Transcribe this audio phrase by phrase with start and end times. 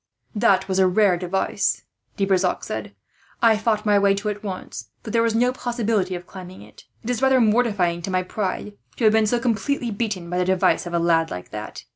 [0.33, 1.83] "That was a rare device,"
[2.17, 2.95] De Brissac said.
[3.39, 6.85] "I fought my way to it, once, but there was no possibility of climbing it.
[7.03, 10.45] It is rather mortifying to my pride, to have been so completely beaten by the
[10.45, 11.85] device of a lad like that.